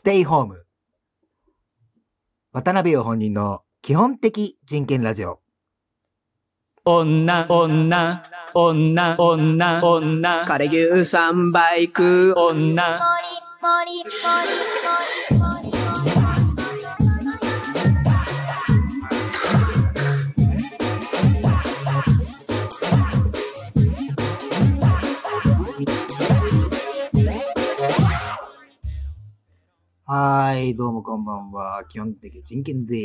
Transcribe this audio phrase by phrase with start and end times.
[0.00, 0.64] ステイホーム。
[2.54, 5.40] 渡辺陽本人の基本的人権ラジオ。
[6.86, 8.22] 女、女、
[8.54, 13.04] 女、女、女、枯れ牛三倍食う女、も
[13.84, 14.06] りも
[15.34, 15.39] り
[30.12, 31.84] はい、どうもこんばんは。
[31.88, 32.98] 基本的人権でー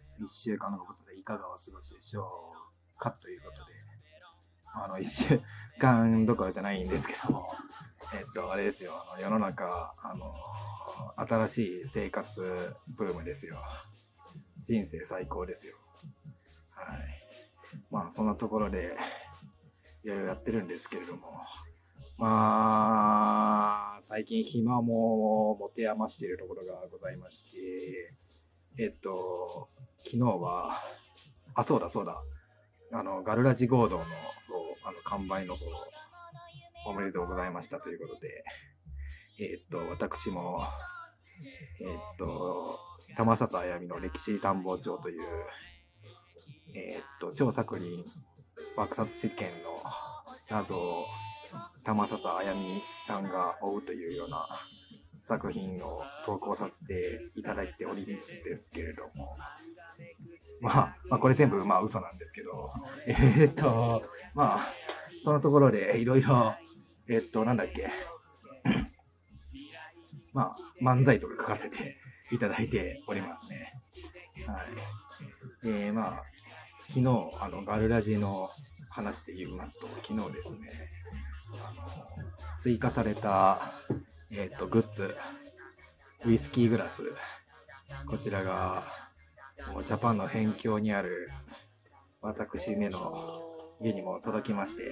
[0.00, 0.16] す。
[0.18, 2.28] 一週間のことでいかがお過ごしでしょ
[2.96, 3.60] うかということで、
[4.74, 5.40] あの、一週
[5.78, 7.48] 間どころじゃないんですけども、
[8.12, 10.34] えっと、あれですよ、あの世の中、あの、
[11.24, 13.62] 新しい生活ブームですよ。
[14.64, 15.76] 人生最高ですよ。
[16.70, 16.98] はい。
[17.92, 18.96] まあ、そんなところで、
[20.02, 21.44] いろいろやってるんですけれども、
[22.18, 28.12] まあ、最近暇も持て余しているところがございまして、
[28.76, 29.68] えっと、
[30.04, 30.82] 昨日は、
[31.54, 32.16] あ、そうだそうだ、
[32.92, 34.04] あの、ガルラジ合同の、
[34.82, 35.64] あの、完売の方、
[36.88, 38.44] おめでとうございましたということで、
[39.38, 40.64] えっと、私も、
[41.80, 42.76] えっと、
[43.16, 45.22] 玉里あやみの歴史探訪帳という、
[46.74, 48.04] えっと、超作品
[48.76, 49.80] 爆殺事件の
[50.50, 51.06] 謎を
[51.84, 54.46] 玉笹あやみさんが追うというような
[55.24, 59.36] 作品を投稿させていただいておりですけれども、
[60.60, 62.72] まあ、まあ、これ全部まあ嘘なんですけど、
[63.06, 64.02] えーっと、
[64.34, 64.72] まあ、
[65.22, 66.54] そのところでいろいろ、
[67.08, 67.90] えーっと、なんだっけ、
[70.32, 71.98] まあ、漫才とか書かせて
[72.30, 73.74] いただいておりますね。
[74.46, 74.64] は
[75.62, 75.66] い。
[75.66, 76.24] で、まあ、
[76.88, 78.48] 昨日、あの、ガルラジの
[78.88, 80.70] 話で言いますと、昨日ですね、
[82.58, 83.72] 追加された、
[84.30, 85.14] えっ、と、グッズ、
[86.24, 87.02] ウイスキーグラス、
[88.06, 88.84] こちらが、
[89.72, 91.30] もうジャパンの辺境にある、
[92.20, 93.42] 私めの
[93.80, 94.90] 家にも届きまして、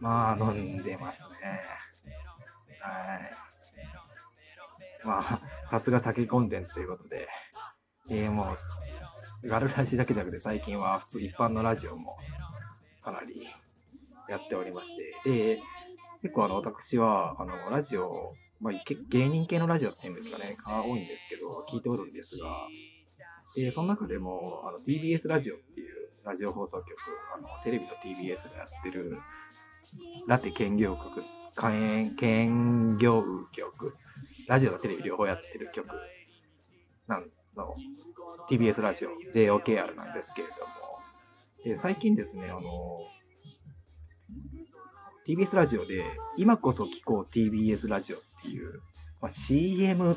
[0.00, 1.60] まあ、飲んでますね。
[2.80, 5.06] はい。
[5.06, 5.22] まあ、
[5.70, 7.28] さすが酒コンテンツということで、
[8.10, 8.56] えー、も
[9.42, 12.16] う、ガルラジだけじゃなくて最近は普通一般のラジオも
[13.02, 13.48] かなり
[14.30, 14.90] やっておりまし
[15.24, 15.60] て、で、
[16.22, 18.74] 結構あの、私は、あの、ラジオ、まあ、
[19.08, 22.66] 芸人系のラジオっていうんですかね、が多いんですけど、聞いておるんですが、
[23.56, 26.86] で、その中でも、あの、TBS ラジオっていうラジオ放送局、
[27.36, 29.18] あの、テレビと TBS がやってる、
[30.28, 31.22] ラテ兼業局、
[31.58, 33.96] 兼兼業局、
[34.46, 35.88] ラジオとテレビ両方やってる局
[37.08, 37.26] なん
[37.56, 37.74] の、
[38.48, 41.00] TBS ラジオ、JOKR なんですけれども、
[41.64, 42.60] で最近ですね、あの、
[45.26, 46.04] TBS ラジオで、
[46.36, 48.80] 今こそ聞こう TBS ラジオっていう、
[49.20, 50.16] まあ、CM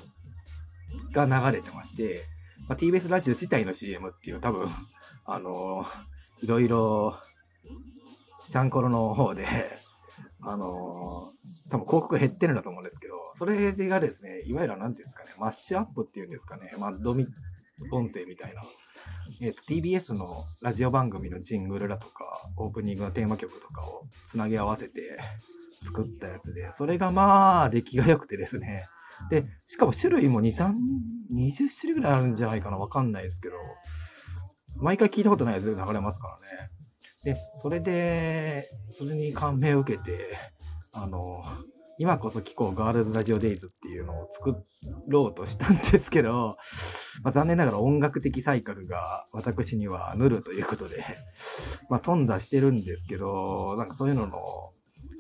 [1.12, 2.22] が流れてまして、
[2.68, 4.68] まあ、TBS ラジオ自体の CM っていう多分、
[5.26, 5.86] あの、
[6.42, 7.20] いろいろ、
[8.50, 9.46] ちゃんころの方で、
[10.42, 11.32] あの、
[11.70, 17.28] 多分広告減ってるんだと思うんですけど、それがですね、いわゆるなんていうんですかね、マッシュアップっていうんですかね、まあ、ドミ、
[17.92, 18.62] 音声みたいな、
[19.44, 25.18] えっ、と、TBS のラジオ番組のジングルだとか、オープニングのテーマ曲とかをつなぎ合わせて
[25.84, 28.86] 作ったやつで、それがまあ、出来が良くてですね。
[29.30, 30.74] で、しかも種類も2、3、
[31.34, 33.56] 20種類ぐらいあるんじゃないかな、わかんないですけど、
[34.78, 37.36] 毎回聞いたことないやつで流れますからね。
[37.36, 40.38] で、それで、それに感銘を受けて、
[40.94, 41.44] あの、
[42.00, 44.56] 今こそ聞こうガールズラジオデイズっていうのを作
[45.08, 46.56] ろうとしたんですけど、
[47.24, 51.06] まあ、残念ながら音楽的才覚が私にはぬるということで、
[51.90, 54.38] まあ、頓挫してるんですけど、なんかそういうのの、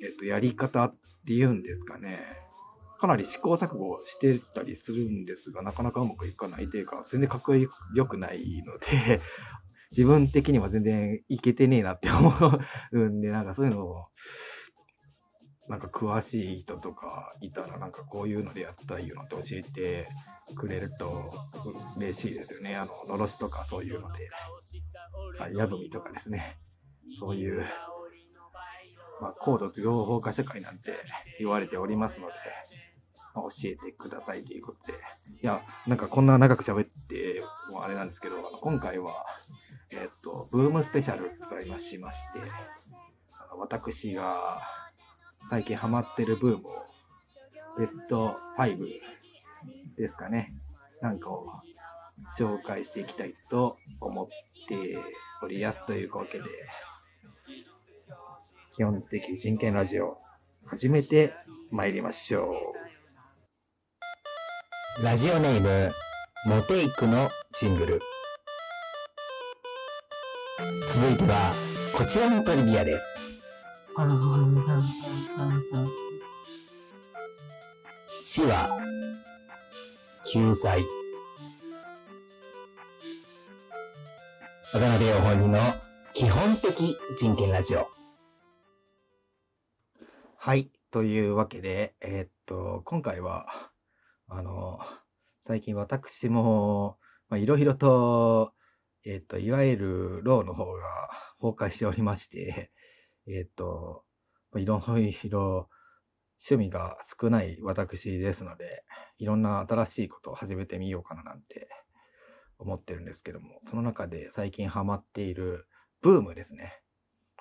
[0.03, 0.95] えっと、やり方っ
[1.28, 2.19] ていうんですかね。
[3.00, 7.69] かなり試行錯誤してたりするんですが、なかなかうまくいかないというか、全然かっこよ
[8.07, 9.19] くないので、
[9.91, 12.33] 自分的には全然いけてねえなって思
[12.94, 14.06] うんで、なんかそういうのを、
[15.73, 20.07] なんか詳しい人とかいたら、なんかこういうのでやったらいいよって教えて
[20.56, 21.33] くれると
[21.97, 22.75] 嬉しいですよね。
[22.75, 24.30] あの、のろしとかそういうので。
[25.39, 26.59] はい、やぶみとかですね。
[27.18, 27.65] そういう、
[29.19, 30.94] まあ、高度情報化社会なんて
[31.39, 32.33] 言われておりますので、
[33.33, 35.00] まあ、教えてくださいということで。
[35.42, 39.25] いや、なんかこんな長く喋ってもあれなんですけど、今回は、
[39.89, 42.42] えっと、ブームスペシャルとしまして、
[43.57, 44.62] 私が
[45.50, 46.72] 最近ハマってるブームを、
[47.78, 48.78] ベスト5
[49.98, 50.54] ですかね、
[51.01, 51.48] なんかを
[52.38, 54.28] 紹介していきたいと思っ
[54.68, 54.98] て
[55.42, 56.44] おりやすというわけで、
[58.75, 60.18] 基本的人権ラジオ、
[60.66, 61.34] 始めて
[61.72, 62.74] 参りましょ
[65.01, 65.04] う。
[65.04, 65.92] ラジオネーム、
[66.45, 67.30] モテイクの
[67.60, 68.01] ジングル。
[70.88, 71.54] 続いては、
[71.98, 73.12] こちらのトリビアです。
[78.24, 78.75] 死は、
[80.25, 80.84] 救済。
[84.74, 85.60] 渡辺陽本人の
[86.12, 87.88] 基本的人権ラジオ。
[90.38, 90.72] はい。
[90.90, 93.45] というわけで、えーっと、今回は、
[94.28, 94.80] あの、
[95.42, 96.98] 最近私も、
[97.30, 98.54] まあ、いろいろと、
[99.06, 100.81] えーっと、いわゆるローの方が
[101.40, 102.72] 崩壊しておりまして、
[103.27, 104.03] えーと、
[104.55, 105.69] いろいろ
[106.49, 108.83] 趣味が少ない私ですので、
[109.17, 111.69] いろんな新しいことを始めてみようかななんて
[112.59, 115.67] 思ってるんですけども、その中で最近ハマっている
[116.01, 116.81] ブームですね。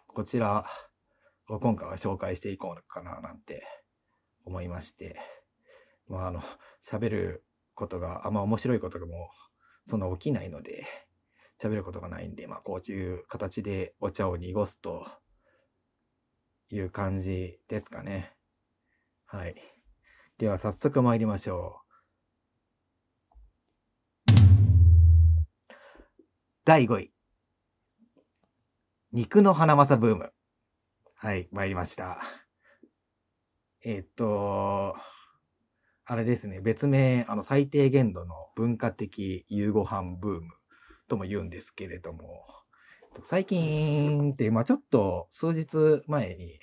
[0.07, 0.67] こちら
[1.49, 3.65] を今回は紹介していこうかななんて
[4.45, 5.17] 思いまして、
[6.09, 6.43] まああの、
[6.85, 7.45] 喋る
[7.75, 9.31] ことがあんま面白いことがも
[9.87, 10.87] うそんな起きないので、
[11.61, 15.07] 喋ることがないんで、まあこういう形でお茶を濁すと
[16.73, 18.33] いう感じですかね。
[19.27, 19.55] はい。
[20.39, 21.83] では早速参りましょ
[24.27, 24.33] う。
[26.65, 27.13] 第5位。
[29.13, 30.33] 肉の花正ブーム。
[31.15, 32.21] はい、参りました。
[33.85, 34.97] えっと、
[36.05, 40.55] あれですね、別名、あの、最低限度の文化的夕ご飯ブーム
[41.09, 42.62] とも言うんですけれども、
[43.25, 46.59] 最近って、まあちょっと数日前に、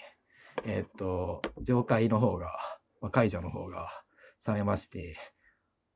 [0.66, 2.48] えーっと、上海の方が、
[3.02, 3.90] まあ、解除の方が
[4.42, 5.18] されまして、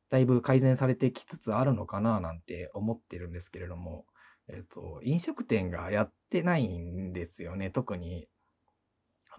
[0.09, 4.05] だいぶ改善されてきつつあるのかななんて思ってるんですけれども、
[4.47, 7.71] えっと、飲食店がやってないんですよね。
[7.71, 8.27] 特に、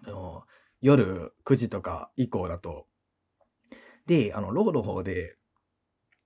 [0.03, 0.43] あの、
[0.81, 2.87] 夜9時とか以降だと。
[4.05, 5.37] で、あの、ローの方で、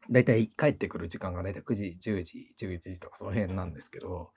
[0.09, 4.31] だいたい帰ってくる時間がだいたい9時、10時、11時とかその辺なんですけど、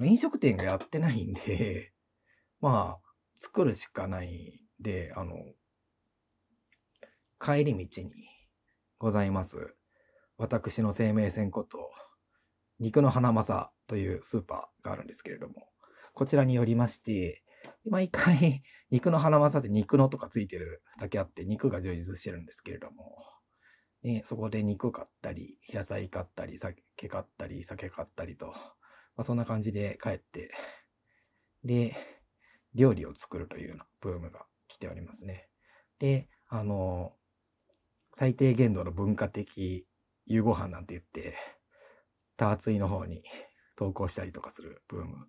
[0.00, 1.92] 飲食店がやってないんで、
[2.60, 5.36] まあ、作るしかないんで、あの、
[7.40, 8.12] 帰り道に
[8.98, 9.76] ございます。
[10.36, 11.90] 私の生命線こと、
[12.80, 15.68] 肉の花正というスーパーがあるんですけれども、
[16.12, 17.44] こちらによりまして、
[17.84, 23.24] 毎回肉の花正って肉のとかついてるだけあって肉が充実してるんですけれども、
[24.02, 28.54] ね、そこで肉買ったり、野菜買ったり、酒買ったり、酒買ったりと、
[29.16, 30.50] まあ、そんな感じで帰って、
[31.64, 31.96] で、
[32.74, 35.48] 料理を作るというようなブームが来ておりますね。
[35.98, 37.12] で、あの、
[38.14, 39.86] 最低限度の文化的
[40.26, 41.36] 夕ご飯なんて言って、
[42.36, 43.22] ターツイの方に
[43.76, 45.28] 投稿したりとかするブーム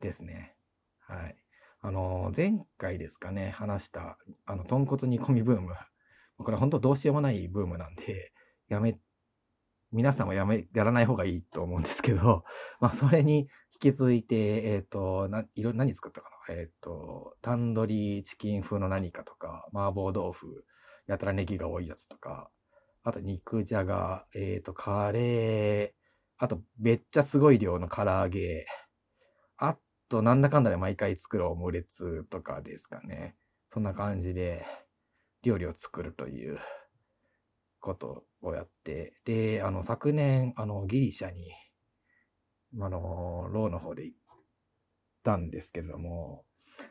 [0.00, 0.56] ですね。
[1.00, 1.36] はい。
[1.82, 5.74] あの、前回ですかね、話した、あの、豚骨煮込みブーム。
[6.38, 8.32] これ本当どうしようもないブームなんで、
[8.68, 8.98] やめ、
[9.92, 12.44] 皆さんもやめ、やらない方がいいと思うんですけど、
[12.80, 13.48] まあ、それに
[13.82, 16.54] 引き続いて、えっ、と、な、いろ、何作ったかな？
[16.54, 20.64] えっ、と、タンドリーチキン風の何かとか、麻婆豆腐、
[21.06, 22.50] やたらネギが多いやつとか、
[23.02, 25.90] あと肉じゃが、えっ、と、カレー、
[26.38, 28.66] あと、めっちゃすごい量の唐揚げ、
[29.56, 29.76] あ
[30.08, 33.34] と、なんだかんだで毎回作るオムレツとかですかね。
[33.68, 34.64] そんな感じで、
[35.42, 36.58] 料理を作るという
[37.80, 41.50] ことをやって、で、あの、昨年、あの、ギリシャに、
[42.80, 44.18] あの、ローの方で行っ
[45.24, 46.44] たんですけれども、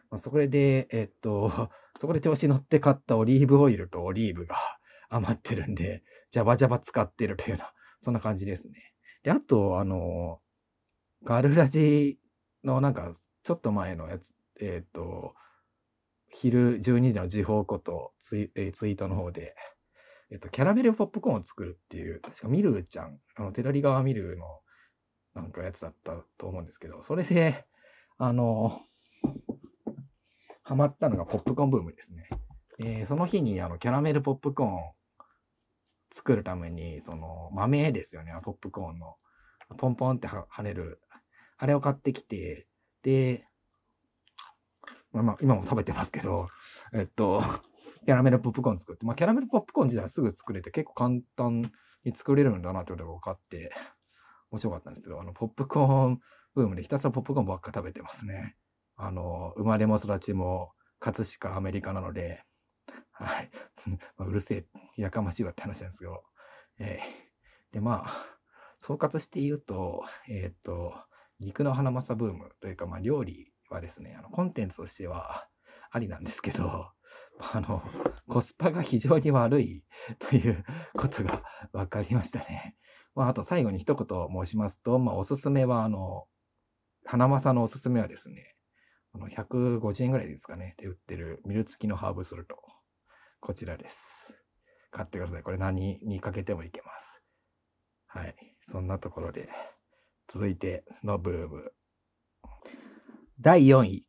[0.09, 1.51] まあ、そこで、えっと、
[1.99, 4.55] そこで調子乗って買ったオリーブオイルとオリーブが
[5.09, 8.93] 余ってるんで、ジャバジャバ使ってるというような、そんな感じですね。
[9.23, 10.41] で、あと、あの、
[11.23, 12.19] ガルラジ
[12.63, 15.35] のなんか、ちょっと前のやつ、えっ、と、
[16.29, 19.55] 昼12時の時報ことツイ,、えーツイートの方で、
[20.31, 24.45] えっ、と、キャラメルポップコーンを作るっていう、確かミルーちゃん、あの、テラリ川ミルーの
[25.33, 27.65] なんかやつだったと思うんですけど、それで、
[28.17, 28.81] あの、
[30.63, 32.29] ハマったのがポップコーンブームですね。
[32.79, 34.93] えーその日にあのキャラメルポップコーン
[36.11, 39.17] 作るために、その豆ですよね、ポップコーンの。
[39.77, 41.01] ポンポンっては跳ねる。
[41.57, 42.67] あれを買ってきて、
[43.03, 43.47] で、
[45.11, 46.49] まあ、今も食べてますけど、
[46.93, 47.43] えっと、
[48.05, 51.71] キャラメルポップコーン作って、まあ、キャラメルポップコーン自体はすぐ作れて結構簡単
[52.03, 53.71] に作れるんだなってことが分かって、
[54.51, 56.19] 面白かったんですけど、あの、ポップコーン
[56.55, 58.55] ブームでひたすらポップコーンばっか食べてますね。
[58.95, 62.43] あの、生まれも育ちも葛飾アメリカなので、
[63.11, 63.51] はい。
[64.17, 64.65] うるせえ、
[64.97, 66.23] やかましいわって話なんですけど、
[66.79, 67.29] えー
[67.71, 68.25] で、まあ、
[68.79, 70.93] 総括して言うと、えーっと、
[71.39, 75.47] 肉の花正ブームというか、まあ、料理はですね、あの、コンテンツとしては
[75.91, 76.91] ありなんですけど、
[77.53, 77.81] あの、
[78.27, 79.83] コスパが非常に悪い
[80.19, 80.65] という
[80.97, 82.75] ことが分かりましたね。
[83.15, 86.27] まあ、あと最後に一言申しますと、まあ、おすすめは、あの、
[87.05, 88.55] 花正のおすすめはですね、
[89.13, 92.57] あの150円ぐらいですかね、で売ってるミル付きのハーブソルト。
[93.39, 94.35] こちらです。
[94.91, 95.43] 買ってください。
[95.43, 97.21] これ何にかけてもいけます。
[98.07, 98.35] はい。
[98.61, 99.49] そんなところで、
[100.27, 101.73] 続いてのブーム。
[103.39, 104.05] 第4位。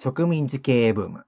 [0.00, 1.24] 植民地経営ブーム。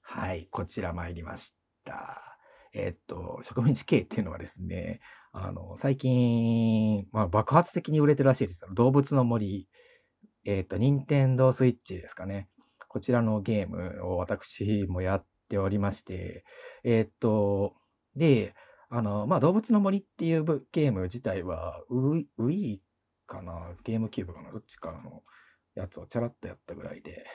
[0.00, 2.38] はい、こちら参りました。
[2.72, 5.00] えっと、植民地経営っていうのはですね、
[5.32, 8.68] あの、最近、まあ、爆発的に売れてるらしいですよ。
[8.72, 9.68] 動物の森、
[10.46, 12.48] えっと、任天堂スイッチですかね。
[12.88, 16.46] こちらのゲームを私もやっておりまして、
[16.84, 17.74] えっと、
[18.16, 18.54] で、
[18.88, 22.78] あの、まあ、動物の森っていうぶゲーム自体は、ウィ Wii
[23.26, 23.74] かな？
[23.84, 24.52] ゲームキューブかな？
[24.52, 25.22] どっちかの
[25.74, 27.26] やつをチャラッとやったぐらいで、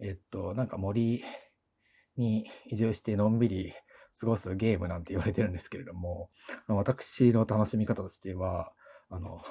[0.00, 1.22] えっと、なんか森
[2.16, 3.74] に移住してのんびり
[4.18, 6.30] 過ごすゲームなんて言われてるんですけれども、
[6.68, 8.72] 私の楽しみ方としては、
[9.10, 9.42] あの、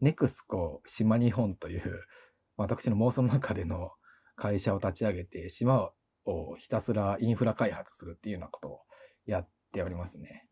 [0.00, 2.04] ネクスコ島日本という、
[2.56, 3.92] 私の妄想の中での
[4.36, 5.90] 会社を立ち上げて、島
[6.24, 8.80] をひたすらインフラ開発するっていうようなことを
[9.26, 10.46] やっておりますね。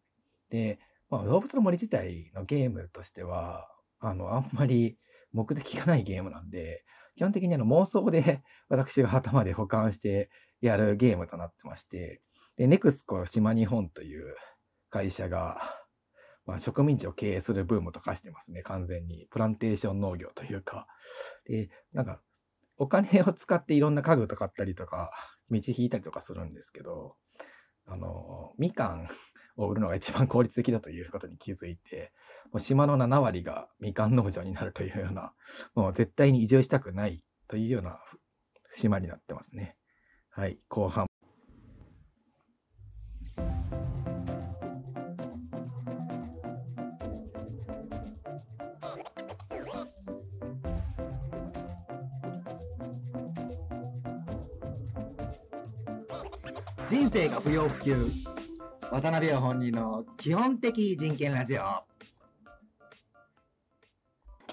[0.51, 0.79] で、
[1.11, 4.99] まあ、動物の森自体のゲームとしては、あの、あんまり
[5.33, 6.85] 目的がないゲームなんで、
[7.17, 10.31] 基本的にあの妄想で 私が頭で保管して
[10.61, 12.23] やるゲームとなってまして、
[12.57, 14.35] で、ネクスコ島日本という
[14.91, 15.59] 会社が、
[16.47, 19.27] まあ、植民地を経営するブームと化してますね、完全に。
[19.31, 20.87] プランテーション農業というか。
[21.45, 22.23] で、なんか、
[22.79, 25.11] お金を使っていろんな家具とか買ったりとか、
[25.51, 27.17] 道引いたりとかするんですけど、
[27.87, 29.09] あの、みかん
[29.57, 32.13] を売るのが一番効率的だということに気づいて、
[32.53, 35.33] もう島の7割がみかん農場になるというような、
[35.75, 37.99] もう絶対に移住したくないというような
[38.75, 39.77] 島になってますね。
[40.31, 41.07] はい、後半。
[56.89, 58.11] 人生が不要不急。
[58.93, 61.96] 渡辺は本人の基本的人権ラジオ。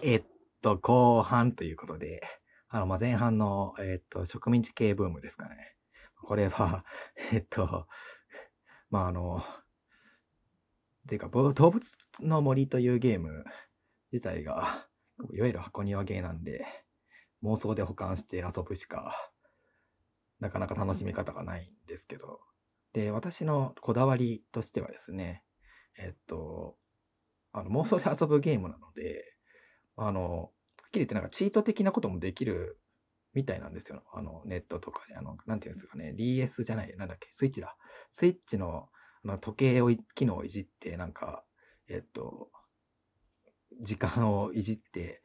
[0.05, 0.24] えっ
[0.62, 2.22] と、後半ということで、
[2.67, 5.75] あの、まあ、前半の、えっと、植民地系ブームですかね。
[6.22, 6.83] これは、
[7.31, 7.88] えっと、
[8.89, 9.41] まあ、あの、っ
[11.07, 13.45] ていうか、動物の森というゲーム
[14.12, 14.67] 自体が、
[15.31, 16.65] いわゆる箱庭ゲーなんで、
[17.41, 19.31] 妄想で保管して遊ぶしか、
[20.39, 22.41] なかなか楽しみ方がないんですけど、
[22.91, 25.45] で、私のこだわりとしてはですね、
[25.98, 26.77] えっと、
[27.53, 29.32] あの妄想で遊ぶゲームなので、
[29.95, 30.50] あの、はっ
[30.91, 32.79] きり言ってなんかチート的なこともできる
[33.33, 34.03] みたいなんですよ。
[34.13, 37.75] あの、ネットとかで、あの、なんていうんですかね、DS じゃない、なんだっけ、スイッチだ。
[38.12, 38.89] スイッチの
[39.25, 41.43] あの時計を、機能をいじって、なんか、
[41.88, 42.50] えっと、
[43.81, 45.21] 時間をいじって、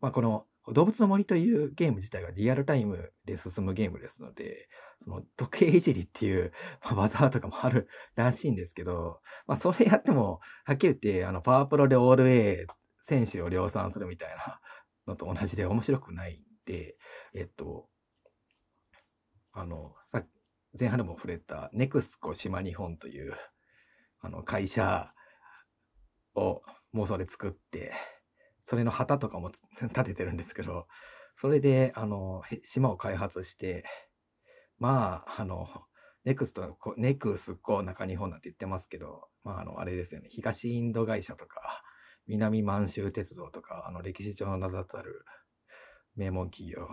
[0.00, 4.68] まあ、この、動物の森というゲーム自体がリアルタイムで進むゲームですので、
[5.02, 6.52] その時計いじりっていう、
[6.82, 12.66] まあ、技とかもあるらしいんですけど、まあ、それやっても、はっきり言って、あの、パワープロでオール A
[13.04, 14.60] 選手を量産するみたいな
[15.06, 16.96] のと同じで面白くないんで、
[17.34, 17.90] えっと、
[19.52, 20.24] あの、さ
[20.78, 23.34] 前半でも触れた、ネクスコ島日本という、
[24.20, 25.12] あの、会社
[26.34, 26.62] を
[26.94, 27.92] 妄想で作って、
[28.64, 30.88] それの旗とかも 立ててるんですけど、
[31.36, 33.84] それで、あの、島を開発して、
[34.78, 35.68] まあ、あの、
[36.24, 41.84] ネクスト、ネクスコ中日本なんて言ってますけど、まあ、あの、あれですよね、東インド会社とか、
[42.26, 45.24] 南満州鉄道とか、あの、歴史上の名だたる
[46.16, 46.88] 名門企業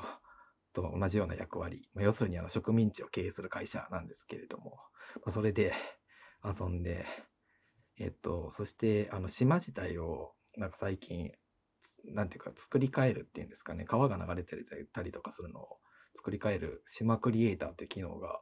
[0.74, 4.80] と同じような役割、まあ、要するにあの植民地を経営する会社なんですけれども、
[5.18, 5.74] まあ、それで
[6.44, 7.06] 遊んで、
[8.00, 11.32] えっと、そして、あの、島自体を、なんか最近、
[12.06, 14.56] なんていうか、作り変えるっていうんですかね、川が流れて
[14.94, 15.78] たりとかするのを
[16.16, 18.42] 作り変える島クリエイターという機能が、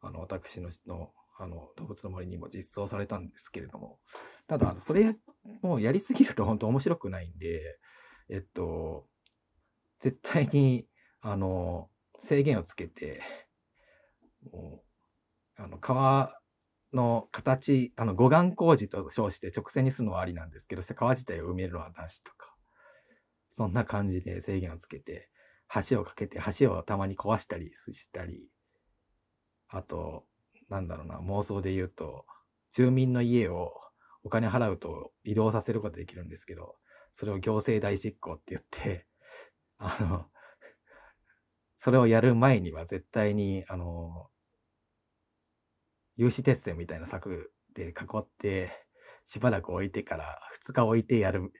[0.00, 3.98] あの、私の、のあの、動物の森にも実装されたんですけれども、
[4.46, 5.14] ただ、それ、
[5.62, 7.78] もうやりすぎると本当面白くないんで、
[8.28, 9.06] えっと、
[10.00, 10.86] 絶対に、
[11.20, 11.88] あの、
[12.18, 13.20] 制限をつけて、
[14.52, 14.82] も
[15.58, 16.38] う、あの、川
[16.92, 22.54] の形、あの、護岸工事と称して直線にするのはありなんですけど、川自体を埋めるのはなしとか、
[23.52, 25.30] そんな感じで制限をつけて、
[25.88, 28.48] 橋をかけて、橋をたまに壊したりしたり、
[29.68, 30.24] あと、
[30.68, 32.24] なんだろうな、妄想で言うと、
[32.72, 33.72] 住民の家を
[34.26, 36.74] お金払うと移動させることできるんですけど、
[37.14, 39.06] それを行政代執行って言って、
[39.78, 40.26] あの、
[41.78, 44.28] それをやる前には絶対に、あの、
[46.16, 48.72] 有刺鉄線みたいな柵で囲って、
[49.26, 51.52] しばらく置いてから、2日置いてやる、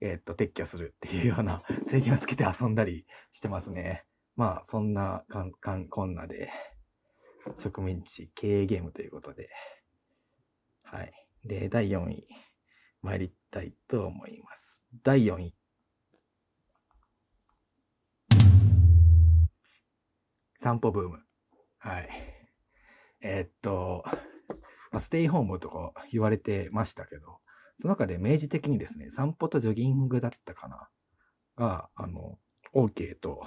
[0.00, 4.04] えっと、撤去するっていうような 制限をつけて遊んだりしてますね。
[4.34, 6.50] まあ、そんなかん、かん、こんなで、
[7.58, 9.48] 植民地経営ゲームということで、
[10.82, 11.19] はい。
[11.44, 12.26] で、第4位、
[13.02, 14.82] 参りたいと思います。
[15.02, 15.54] 第4位。
[20.54, 21.18] 散歩ブーム。
[21.78, 22.08] はい。
[23.22, 24.04] えーっと、
[24.90, 27.38] まあステイホームとか言われてましたけど、
[27.80, 30.88] その中で明示的にですね、散歩とジョギングだったかな
[31.56, 32.38] が、あの、
[32.74, 33.42] OK と、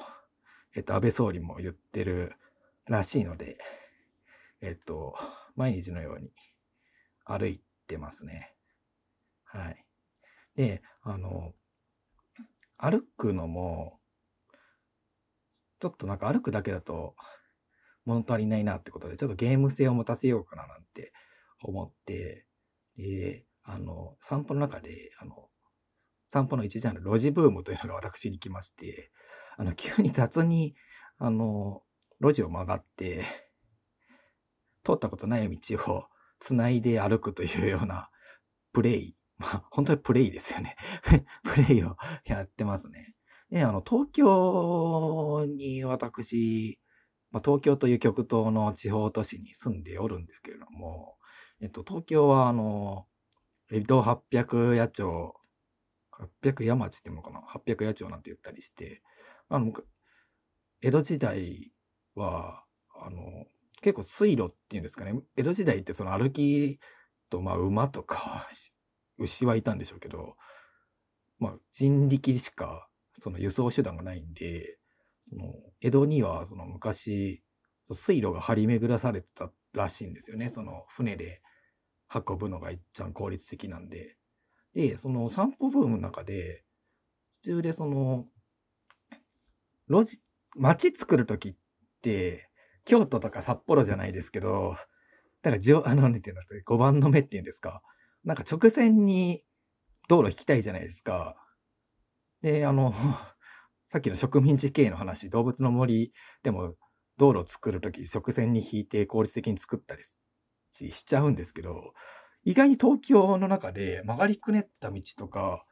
[0.76, 2.34] えっと、安倍総理も言ってる
[2.86, 3.58] らしいので、
[4.62, 5.16] えっと、
[5.56, 6.32] 毎日のように
[7.26, 7.62] 歩い
[7.94, 8.56] てますね。
[9.44, 9.86] はい。
[10.56, 11.54] で、あの、
[12.78, 14.00] 歩くのも、
[15.80, 17.16] ちょっとなんか歩くだけだと
[18.06, 21.14] 物足りないなってことで、ちょっとゲーム性を持たせようかななんて
[21.62, 22.48] 思って、
[22.98, 25.50] で、あの、散歩の中で、あの、
[26.28, 29.12] 散歩の一ジャンル、路地ブームというのが私に来まして、
[29.58, 30.76] あの、急に雑に、
[31.20, 31.84] あの、
[32.20, 33.26] 路地を曲がって、
[34.84, 36.06] 通ったことない道を
[36.44, 38.10] 繋いで歩くというような
[38.74, 39.16] プレイ。
[39.40, 40.76] まあ、本当にプレイですよね。
[41.44, 41.96] プレイを
[42.26, 43.16] やってますね。
[43.50, 46.80] で、あの、東京に私、
[47.32, 51.18] まあ、東京という極東の地方都市に住んでおるんですけれども、
[51.62, 53.08] えっと、東京は、あの、
[53.72, 55.34] 江戸800野町、
[56.44, 59.02] 800山町っていうのかな ?800 野町なんて言ったりして、
[59.50, 59.74] あの、
[60.82, 61.72] 江戸時代
[62.16, 63.46] は、あの、
[63.84, 65.14] 結構水路っていうんですかね。
[65.36, 66.80] 江戸時代ってその歩き
[67.30, 68.48] と、まあ、馬とか、
[69.18, 70.36] 牛はいたんでしょうけど、
[71.38, 72.88] まあ、人力しか、
[73.20, 74.80] その輸送手段がないんで、
[75.30, 77.44] その、江戸には、その昔、
[77.92, 80.50] 水路が張り巡らされてたらしいんですよね。
[80.50, 81.42] その、船で
[82.14, 84.16] 運ぶのが一番効率的なんで。
[84.74, 86.64] で、その散歩ブームの中で、
[87.44, 88.28] 途中でその、
[89.90, 90.22] 路地、
[90.56, 91.56] 街作るときっ
[92.02, 92.50] て、
[92.86, 94.76] 京都とか札幌じゃないですけど、
[95.42, 97.82] なんかじょ、 あの、なんていうんですか、5番の目っていうんですか。
[98.24, 99.44] なんか直線に
[100.08, 101.36] 道路引きたいじゃないですか。
[102.42, 102.94] で、あの、
[103.90, 106.76] さっきの植民地系の話、動物の森でも
[107.18, 110.04] 道路を作るとき直線に引いて効率的に作ったり
[110.74, 111.94] ししちゃうんですけど、
[112.44, 115.66] 意外に東京の中で曲がりくねった道とか、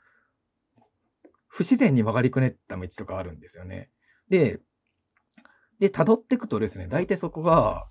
[1.48, 3.90] 不自然に曲がりくねった道とかあるんですよね。
[4.30, 4.62] で、
[5.82, 7.90] で、辿っていくとですね、大体そこが、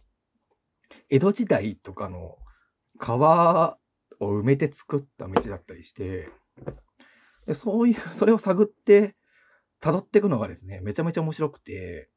[1.08, 2.38] 江戸時代とかの
[2.98, 3.78] 川
[4.20, 6.30] を埋めて作った道だったりして、
[7.46, 9.16] でそういう、それを探って、
[9.80, 12.10] 辿っていくのがですね、めちゃめちゃ面白くて、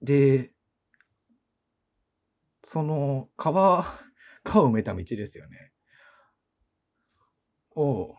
[0.00, 0.52] で、
[2.62, 3.84] その川、
[4.44, 5.72] 川を埋めた道ですよね。
[7.74, 8.14] を、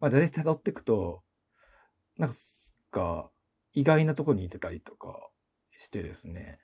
[0.00, 1.22] まあ、大体辿っていくと、
[2.18, 2.30] なん
[2.90, 3.30] か、
[3.74, 5.30] 意外なとこにいてたりとか
[5.78, 6.60] してですね、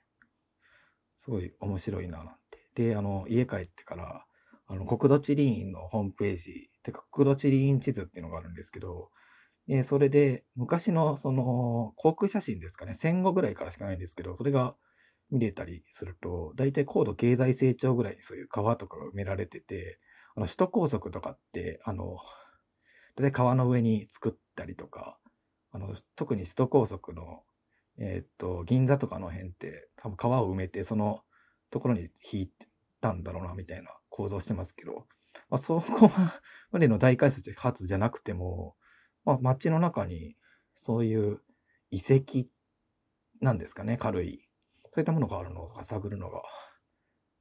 [1.19, 2.67] すごい面白いななんて。
[2.73, 4.25] で、あの、家帰ってから、
[4.67, 9.11] あの、国土地理院のホームページ、てか国土地理院地図っていうのがあるんですけど、
[9.67, 14.75] でそれで昔のその航空写真ですかね、戦後ぐらいからしかないんですけど、それが
[15.29, 19.99] 見れたりすると、大体高度経済成長ぐらいにそういう川とかが埋められてて、
[20.35, 22.17] あの首都高速とかって、あの、
[23.15, 25.19] 大体川の上に作ったりとか、
[25.71, 27.43] あの、特に首都高速の、
[27.97, 31.21] えーっと、銀座とかの辺って、多分川を埋めて、その
[31.69, 32.51] ところに引い
[32.99, 35.07] たんだろうな、みたいな構造してますけど、
[35.49, 36.11] まあ、そこ
[36.71, 38.75] までの大開発じゃなくても、
[39.25, 40.35] まあ、街の中に
[40.75, 41.41] そういう
[41.89, 42.47] 遺跡
[43.39, 44.47] なんですかね、軽い。
[44.93, 46.41] そういったものがあるのを探るのが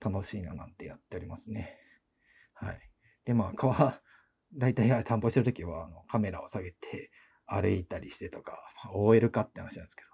[0.00, 1.76] 楽しいななんてやっておりますね。
[2.54, 2.80] はい。
[3.24, 4.00] で、まあ、川、
[4.54, 7.10] 大体散歩してるときはあのカメラを下げて
[7.52, 8.58] 歩いたりしてとか、
[8.92, 10.10] OL かって話なんですけど。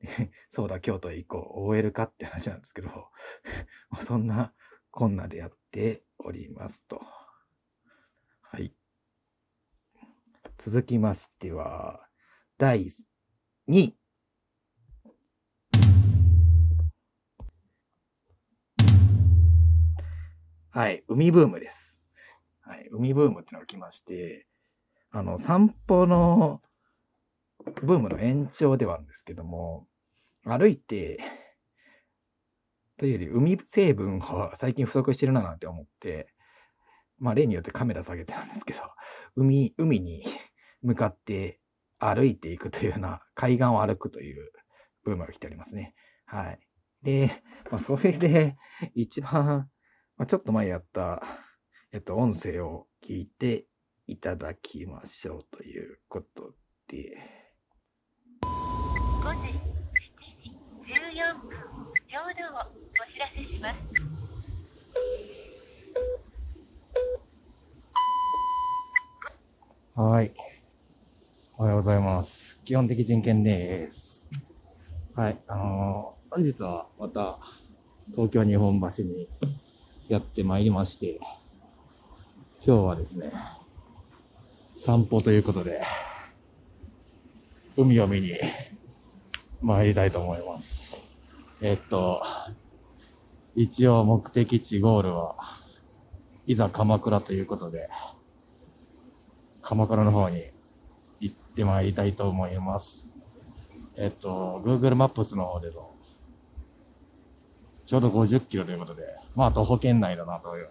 [0.50, 1.68] そうだ、京都へ行こう。
[1.68, 3.10] OL かって話なんですけど、
[4.02, 4.52] そんな
[4.90, 7.00] こんなでやっておりますと。
[8.40, 8.74] はい。
[10.58, 12.08] 続きましては、
[12.58, 12.92] 第2
[13.68, 13.96] 位。
[20.70, 22.02] はい、海ブームです。
[22.62, 24.48] はい、海ブームってのが来まして、
[25.14, 26.60] あの、散歩の
[27.84, 29.86] ブームの延長ではあるんですけども、
[30.42, 31.20] 歩いて、
[32.98, 36.34] というより海成分が最近不足してるななんて思って、
[37.18, 38.80] まあ例によってカメラ下げてたんですけど、
[39.36, 40.24] 海、海に
[40.82, 41.60] 向かって
[42.00, 44.50] 歩いていくというような、海岸を歩くという
[45.04, 45.94] ブームが来ておりますね。
[46.26, 46.58] はい。
[47.04, 48.56] で、まあ、それで、
[48.96, 49.70] 一番、
[50.16, 51.22] まあ、ちょっと前やった、
[51.92, 53.66] えっと、音声を聞いて
[54.06, 56.54] いただきましょうということ
[56.88, 57.16] で、
[58.42, 58.46] 5
[59.30, 59.62] 時7
[60.42, 60.50] 時
[60.92, 61.50] 14分
[62.08, 63.78] ちょうどをお知らせします。
[69.96, 70.34] はい。
[71.56, 72.58] おはようございます。
[72.64, 74.26] 基本的人権です。
[75.14, 75.38] はい。
[75.46, 77.38] あのー本日はまた
[78.10, 79.28] 東京日本橋に
[80.08, 81.20] やってまいりまして、
[82.66, 83.32] 今日はですね、
[84.84, 85.80] 散歩ということで、
[87.74, 88.38] 海を見に
[89.62, 90.94] 参りたいと思います。
[91.62, 92.22] えっと、
[93.56, 95.36] 一応目的地ゴールは、
[96.46, 97.88] いざ鎌倉ということで、
[99.62, 100.50] 鎌倉の方に
[101.18, 103.06] 行ってまいりたいと思います。
[103.96, 105.94] えっと、Google マップスの方での、
[107.86, 110.68] ちょうど50キロということで、まあ徒歩圏内だなという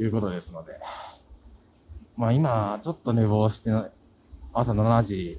[0.00, 0.72] いうことですので、
[2.16, 3.70] まあ今、ちょっと寝坊して、
[4.52, 5.38] 朝7時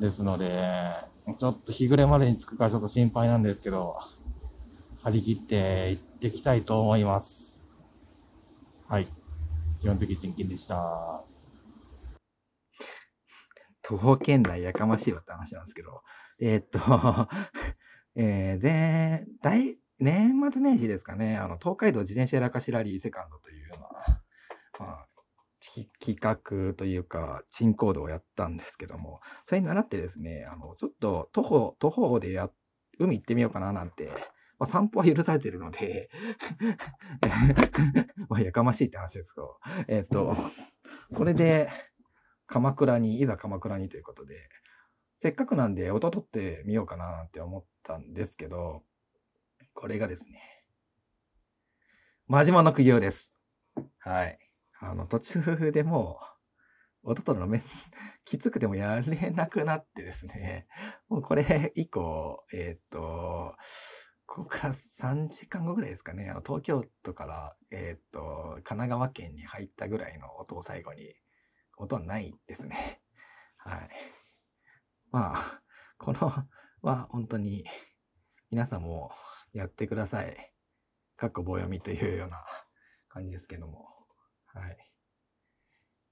[0.00, 0.94] ですので、
[1.38, 3.98] ちょっと日暮れまでに着くかちょっと心配なんですけど、
[5.02, 7.60] 張り切って行ってきたいと思います。
[8.88, 9.08] はい。
[9.80, 11.22] 基本的人権でした。
[13.82, 16.02] 徒歩圏内やかましいわって話なんですけど、
[16.40, 16.78] えーっと、
[18.16, 25.07] えー、前、大、年末年始ですかね、あの、東海道自転車やらかしラリーセカンドというような、まあ、
[25.60, 32.50] 企画というか、鎮行動をやったんですけども、それに習ってですね、あの、ちょっと徒歩、徒歩でや、
[32.98, 34.10] 海行ってみようかななんて、
[34.58, 36.10] まあ、散歩は許されてるので、
[38.28, 40.36] まあ、やかましいって話ですけど、えーっと、
[41.12, 41.70] それで、
[42.46, 44.48] 鎌倉に、いざ鎌倉にということで、
[45.18, 48.84] せっかくなんで音取ってみようかななんて思ったんですけど、
[49.74, 50.64] これがですね、
[52.26, 53.34] 真島の苦行です。
[53.98, 54.47] はい。
[54.80, 56.20] あの、途中でも
[57.04, 57.62] う、音取るのめ、
[58.24, 60.66] きつくてもやれなくなってですね、
[61.08, 63.56] もうこれ以降、えーっと、
[64.26, 71.14] ここから3時間後ぐらいですかね、あの東京都から、えーっと、神奈川県に入ったぐらいの音を最後に、
[71.76, 73.00] 音はないですね。
[73.56, 73.90] はい。
[75.10, 75.62] まあ、
[75.96, 76.32] この
[76.82, 77.64] は本当に
[78.50, 79.12] 皆さんも
[79.52, 80.52] やってください。
[81.16, 82.44] かっこ棒読みというような
[83.08, 83.97] 感じですけども。
[84.58, 84.76] はい。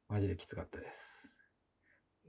[0.08, 1.34] マジできつかったです。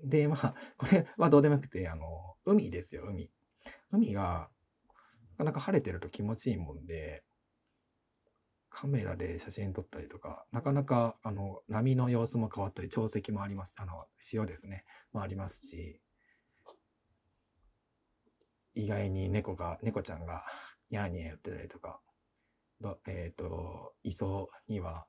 [0.03, 3.32] で、まあ、これはどうでもよくて、あの、海ですよ、海。
[3.91, 4.49] 海が、
[5.38, 7.23] なかなか晴れてると気持ちいいもんで、
[8.69, 13.75] カメラで写真撮ったりとか、なかなか、あの、波の様子も変わったり、潮汐もあります。
[13.80, 14.86] あの、潮ですね。
[15.13, 15.99] もありますし、
[18.75, 20.45] 意外に猫が、猫ちゃんが、
[20.91, 21.99] ニャーニャー言ってたりとか、
[23.08, 25.08] えっ、と、磯には、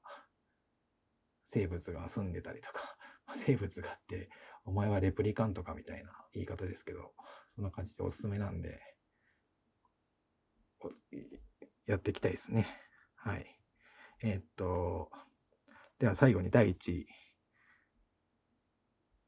[1.50, 2.96] 生物が住んでたりとか、
[3.34, 4.30] 生物があって、
[4.66, 7.14] お前はレプリカントかみたいな言い方ですけど、
[7.54, 8.78] そんな感じでおすすめなんで、
[11.86, 12.66] やっていきたいですね。
[13.16, 13.46] はい。
[14.20, 15.10] えーっと、
[15.98, 17.06] では最後に第1位。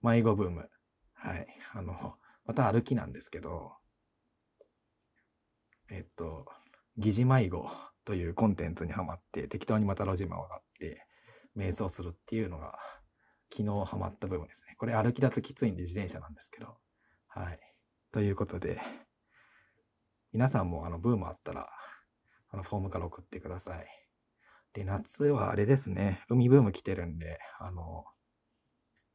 [0.02, 0.70] 迷子ブーム。
[1.14, 1.46] はい。
[1.72, 3.72] あの、また歩きなんですけど、
[5.88, 6.46] えっと、
[6.98, 7.66] 疑似迷子
[8.04, 11.06] というコンテンツにハマって、適当にまた路地回って、
[11.56, 12.78] 瞑想するっていうのが、
[13.52, 14.74] 昨日ハマった部分ですね。
[14.78, 16.76] これ歩き出すきついんで自転車なんですけど。
[17.28, 17.60] はい。
[18.12, 18.80] ということで、
[20.32, 21.68] 皆さんもあのブームあったら、
[22.50, 23.86] あのフォームから送ってください。
[24.72, 28.04] で、夏はあれですね、海ブーム来てるんで、あの、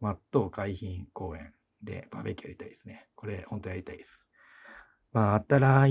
[0.01, 3.07] マット海浜公園でバーベキューやりたいですね。
[3.15, 4.29] これ、本当やりたいです。
[5.13, 5.87] まあ、あったら、